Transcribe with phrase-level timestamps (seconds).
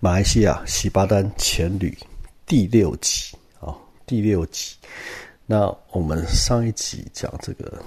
[0.00, 1.96] 马来西亚喜巴丹前旅
[2.46, 3.74] 第六集啊，
[4.06, 4.76] 第六集。
[5.46, 7.82] 那我们上一集讲这个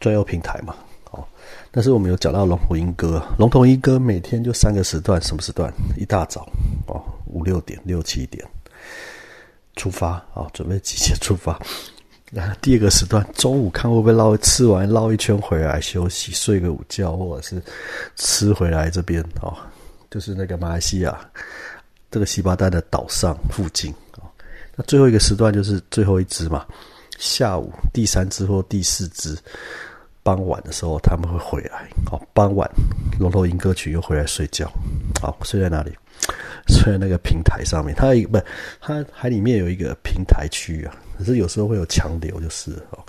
[0.00, 0.74] 专用平台嘛，
[1.12, 1.24] 哦，
[1.70, 5.72] 但是我们有讲到龙头鹰哥，龙头鹰哥每天就三个时段，什么时段？
[5.96, 6.48] 一大早
[6.86, 8.44] 哦，五六点、六七点
[9.76, 11.58] 出发啊，准备集结出发。
[12.32, 17.62] 那第二个时段，中午看会不会捞吃完绕一圈回来休息，睡个午觉，或者是
[18.14, 19.56] 吃回来这边哦，
[20.10, 21.18] 就是那个马来西亚
[22.10, 24.26] 这个西巴丹的岛上附近啊。
[24.76, 26.66] 那最后一个时段就是最后一只嘛，
[27.18, 29.36] 下午第三只或第四只，
[30.22, 31.88] 傍晚的时候他们会回来。
[32.04, 32.68] 好，傍晚
[33.18, 34.70] 龙头鹰歌曲又回来睡觉。
[35.20, 35.92] 好，睡在哪里？
[36.68, 37.94] 睡在那个平台上面。
[37.94, 38.38] 它一不，
[38.80, 40.94] 它海里面有一个平台区啊。
[41.18, 43.04] 可是有时候会有强流，就是哦，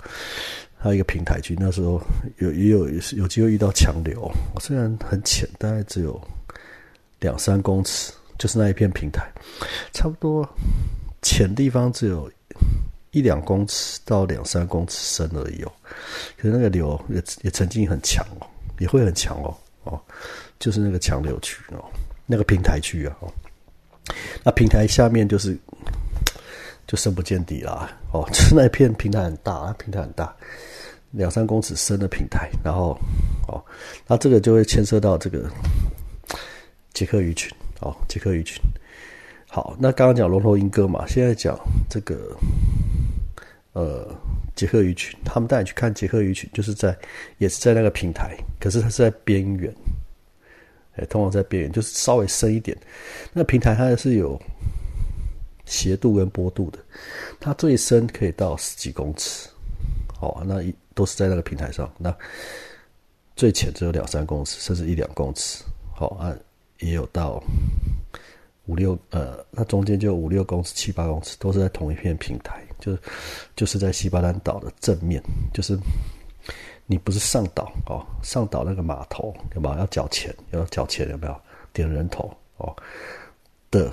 [0.76, 2.00] 还有一个平台区，那时候
[2.38, 6.20] 有也有有机会遇到强流，虽然很浅，大概只有
[7.22, 9.26] 两三公尺，就是那一片平台，
[9.94, 10.46] 差不多
[11.22, 12.30] 浅地方只有
[13.12, 15.72] 一两公尺到两三公尺深而已哦。
[16.36, 18.46] 可是那个流也也曾经很强哦，
[18.78, 20.00] 也会很强哦哦，
[20.58, 21.82] 就是那个强流区哦，
[22.26, 23.32] 那个平台区啊哦，
[24.44, 25.58] 那平台下面就是。
[26.84, 30.34] 就深不见底啦，哦， 就是那片平台很大，平台很大，
[31.12, 32.98] 两三公尺深的平台，然后，
[33.46, 33.64] 哦，
[34.06, 35.48] 那这个就会牵涉到这个
[36.92, 38.60] 杰克鱼群，哦，杰克鱼群。
[39.48, 42.36] 好，那刚刚讲龙头鹰哥嘛，现在讲这个，
[43.72, 44.14] 呃，
[44.54, 46.96] 杰克鱼群，他们带你去看杰克鱼群，就是在
[47.38, 49.74] 也是在那个平台，可是它是在边缘，
[50.96, 52.76] 哎，通常在边缘，就是稍微深一点，
[53.32, 54.40] 那平台它是有。
[55.64, 56.78] 斜度跟坡度的，
[57.38, 59.48] 它最深可以到十几公尺，
[60.20, 61.90] 哦，那一都是在那个平台上。
[61.96, 62.14] 那
[63.36, 65.62] 最浅只有两三公尺，甚至一两公尺，
[65.94, 66.34] 好啊，
[66.82, 67.42] 也有到
[68.66, 72.98] 五六呃，那中间就五六公尺、七八公尺，都是在同一片平台，就是
[73.56, 75.22] 就是在西巴丹岛的正面，
[75.54, 75.78] 就是
[76.86, 80.34] 你不是上岛哦，上岛那个码头有没有要缴钱？
[80.50, 81.34] 要缴钱有没有？
[81.72, 82.76] 点人头哦
[83.70, 83.90] 的。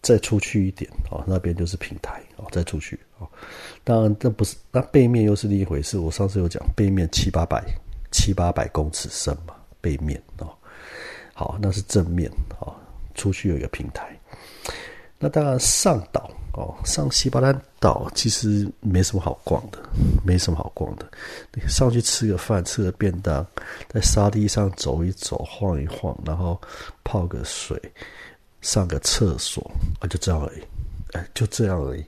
[0.00, 3.26] 再出去一点哦，那边就是平台哦，再出去哦。
[3.82, 5.96] 当然，这不是那背面又是另一回事。
[5.96, 7.64] 我上次有讲，背面七八百
[8.10, 10.54] 七八百公尺深嘛，背面哦。
[11.34, 12.30] 好，那是正面
[12.60, 12.72] 哦，
[13.14, 14.16] 出去有一个平台。
[15.18, 19.78] 那当然上岛哦，上西巴丹岛其实没什么好逛的，
[20.24, 21.06] 没什么好逛的。
[21.52, 23.46] 你上去吃个饭，吃个便当，
[23.88, 26.60] 在沙地上走一走，晃一晃，然后
[27.02, 27.80] 泡个水。
[28.60, 29.62] 上个厕所
[30.00, 30.62] 啊，就这样而已，
[31.12, 32.02] 哎，就这样而已。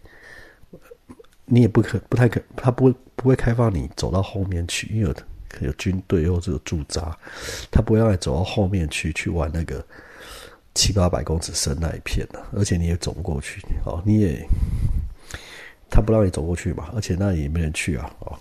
[1.44, 5.14] 你也不可不太可，他不会不会开放你走到后面去，因为
[5.60, 7.16] 有军队或者有驻扎，
[7.70, 9.84] 他不会让你走到后面去去玩那个
[10.74, 14.46] 七八百公尺深那一片的，而且你也走不过去哦，你也
[15.90, 18.38] 他不让你走过去嘛，而且那里也没人去啊，哦，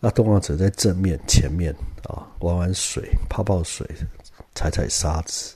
[0.00, 1.74] 那动浪者在正面前面
[2.04, 3.88] 啊，玩玩水，泡泡水，
[4.54, 5.54] 踩踩沙子。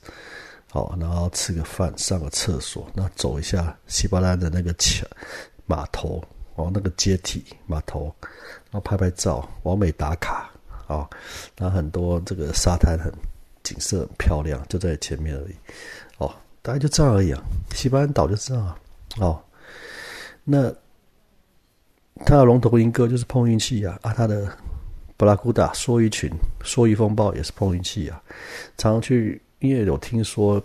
[0.70, 5.06] 好，然后吃个饭，上个厕所，那走一下西巴兰的那个桥
[5.64, 6.22] 码头
[6.56, 8.14] 哦，那个阶梯码头，
[8.70, 10.50] 然后拍拍照，完美打卡
[10.88, 11.08] 啊。
[11.56, 13.12] 那很多这个沙滩很
[13.62, 15.54] 景色很漂亮，就在前面而已。
[16.18, 17.40] 哦，大概就这样而已啊。
[17.72, 18.76] 西班牙岛就这样啊。
[19.18, 19.40] 哦，
[20.42, 20.68] 那
[22.24, 24.50] 他的龙头鹰哥就是碰运气啊啊，他的
[25.16, 26.28] 布拉古达梭鱼群
[26.64, 28.20] 梭鱼风暴也是碰运气啊，
[28.76, 29.40] 常常去。
[29.60, 30.62] 因为有听说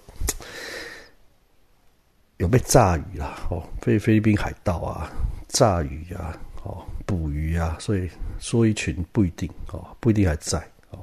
[2.38, 5.12] 有被炸鱼啦，哦，被菲律宾海盗啊
[5.48, 8.10] 炸鱼啊，哦，捕鱼啊，所以
[8.40, 10.60] 说一群不一定哦，不一定还在
[10.92, 11.00] 哦。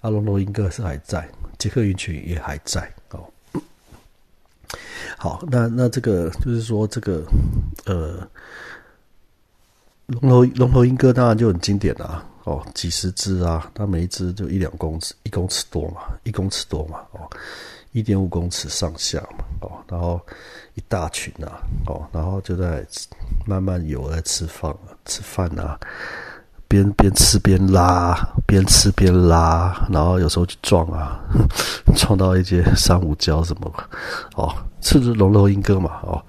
[0.00, 3.24] 阿隆罗英哥是还在，杰克鱼群也还在哦。
[5.18, 7.24] 好，那那这个就是说这个
[7.84, 8.28] 呃，
[10.06, 12.24] 龙头龙头鹰哥当然就很经典啦。
[12.44, 17.28] 哦，几十只啊，它每一只就一两公尺，一公尺多嘛，一公尺多嘛，哦，
[17.96, 20.20] 一点五公尺上下嘛，哦，然后
[20.74, 22.84] 一大群啊，哦，然后就在
[23.46, 24.70] 慢慢游在吃饭，
[25.06, 25.80] 吃饭啊，
[26.68, 28.14] 边边吃边拉，
[28.46, 31.18] 边吃边拉，然后有时候去撞啊，
[31.96, 33.72] 撞到一些珊瑚礁什么，
[34.36, 36.22] 哦，是不是龙头鹰哥嘛，哦。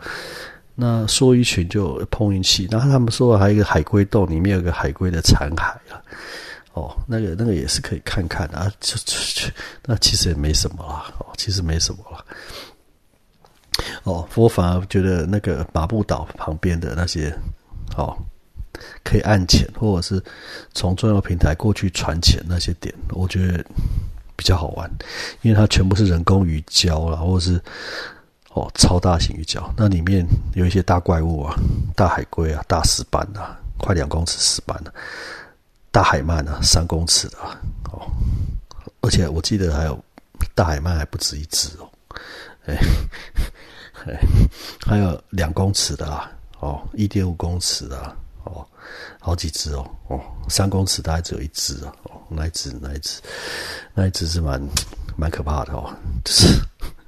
[0.74, 6.00] 那说一群就碰运气，然后他们说还有一个海龟洞，里面有个海龟的残骸啊，
[6.78, 9.52] 哦，那个那个也是可以看看啊，就就
[9.86, 12.24] 那其实也没什么啦，哦，其实没什么啦，
[14.04, 17.36] 哦，我反而觉得那个马布岛旁边的那些，
[17.96, 18.16] 哦，
[19.04, 20.24] 可以按钱或者是
[20.76, 23.66] 从重要平台过去传钱那些点，我觉得
[24.36, 24.88] 比较好玩，
[25.42, 27.60] 因为它全部是人工鱼礁啦，或者是
[28.54, 31.56] 哦超大型鱼礁，那里面有一些大怪物啊，
[31.96, 34.94] 大海龟啊，大石斑啊，快两公尺石斑的，
[35.92, 37.38] 大海鳗啊，三公尺的
[37.92, 38.06] 哦，
[39.02, 40.00] 而且我记得还有
[40.54, 41.90] 大海鳗还不止一只哦，
[42.68, 42.78] 哎，
[44.86, 48.66] 还有两公尺的啊，哦，一点五公尺的哦，
[49.20, 50.20] 好几只哦，哦，
[50.50, 53.22] 三公尺大概只有一只，哦，那一只那一只
[53.96, 54.62] 那一只是蛮
[55.16, 55.92] 蛮可怕的哦，
[56.24, 56.60] 就是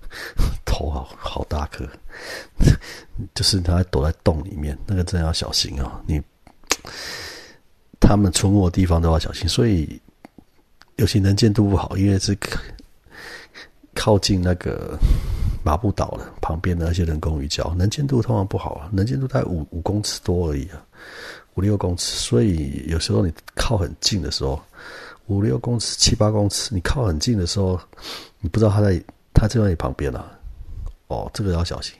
[0.65, 1.87] 头好好大颗，
[3.35, 6.19] 就是它躲在洞里面，那个真的要小心哦，你。
[8.09, 10.01] 他们出没的地方都要小心，所以
[10.95, 12.35] 尤其能见度不好，因为是
[13.93, 14.97] 靠近那个
[15.63, 20.83] 马步岛的旁边的那些人工鱼礁，能见度通常不好啊，能见度在五五公尺多而已啊，
[21.53, 22.15] 五六公尺。
[22.17, 24.59] 所以有时候你靠很近的时候，
[25.27, 27.79] 五六公尺、七八公尺，你靠很近的时候，
[28.39, 28.99] 你不知道他在
[29.35, 30.25] 他就在你旁边啊。
[31.09, 31.93] 哦，这个要小心。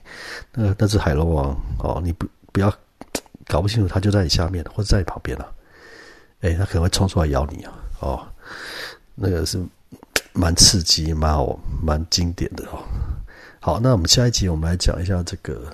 [0.52, 2.68] 那那只海龙王哦，你不不要
[3.46, 5.54] 搞不清楚，它就在你下面或者在你旁边了。
[6.40, 7.72] 哎，它可能会冲出来咬你啊！
[8.00, 8.26] 哦，
[9.14, 9.62] 那个是
[10.32, 12.82] 蛮刺激、蛮好、蛮经典的哦。
[13.60, 15.70] 好，那我们下一集我们来讲一下这个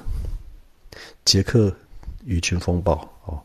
[1.24, 1.72] 杰克
[2.24, 3.40] 鱼群风暴哦，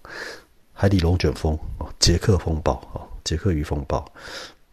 [0.74, 4.04] 海底龙卷风哦，杰克风暴哦，杰克鱼风暴，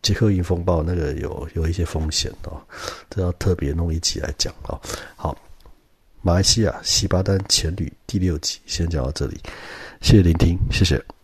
[0.01, 2.59] 杰克鱼风暴那个有有一些风险哦，
[3.11, 4.81] 这要特别弄一集来讲哦。
[5.17, 5.37] 好，
[6.23, 9.39] 马来西亚西巴丹前旅第六集先讲到这里，
[10.01, 11.18] 谢谢聆听，谢谢。